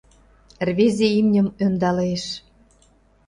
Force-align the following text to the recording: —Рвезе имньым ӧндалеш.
—Рвезе 0.67 1.07
имньым 1.19 1.47
ӧндалеш. 1.63 2.23